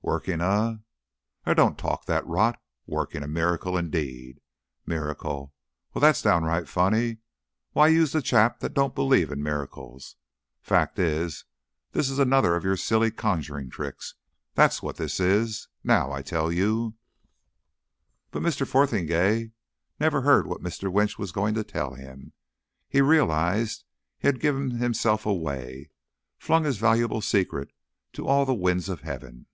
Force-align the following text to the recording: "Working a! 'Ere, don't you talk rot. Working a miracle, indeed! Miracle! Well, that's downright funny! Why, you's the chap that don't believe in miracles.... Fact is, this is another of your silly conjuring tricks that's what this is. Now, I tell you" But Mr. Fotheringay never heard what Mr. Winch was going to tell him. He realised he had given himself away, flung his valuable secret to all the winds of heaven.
"Working 0.00 0.40
a! 0.40 0.80
'Ere, 1.44 1.54
don't 1.54 1.72
you 1.78 1.88
talk 1.88 2.04
rot. 2.24 2.58
Working 2.86 3.22
a 3.22 3.28
miracle, 3.28 3.76
indeed! 3.76 4.40
Miracle! 4.86 5.52
Well, 5.92 6.00
that's 6.00 6.22
downright 6.22 6.66
funny! 6.66 7.18
Why, 7.72 7.88
you's 7.88 8.12
the 8.12 8.22
chap 8.22 8.60
that 8.60 8.72
don't 8.72 8.94
believe 8.94 9.30
in 9.30 9.42
miracles.... 9.42 10.16
Fact 10.62 10.98
is, 10.98 11.44
this 11.92 12.08
is 12.08 12.18
another 12.18 12.56
of 12.56 12.64
your 12.64 12.76
silly 12.78 13.10
conjuring 13.10 13.68
tricks 13.68 14.14
that's 14.54 14.82
what 14.82 14.96
this 14.96 15.20
is. 15.20 15.68
Now, 15.84 16.10
I 16.10 16.22
tell 16.22 16.50
you" 16.50 16.94
But 18.30 18.40
Mr. 18.42 18.66
Fotheringay 18.66 19.50
never 20.00 20.22
heard 20.22 20.46
what 20.46 20.62
Mr. 20.62 20.90
Winch 20.90 21.18
was 21.18 21.32
going 21.32 21.52
to 21.54 21.64
tell 21.64 21.94
him. 21.94 22.32
He 22.88 23.02
realised 23.02 23.84
he 24.16 24.28
had 24.28 24.40
given 24.40 24.78
himself 24.78 25.26
away, 25.26 25.90
flung 26.38 26.64
his 26.64 26.78
valuable 26.78 27.20
secret 27.20 27.68
to 28.14 28.26
all 28.26 28.46
the 28.46 28.54
winds 28.54 28.88
of 28.88 29.02
heaven. 29.02 29.44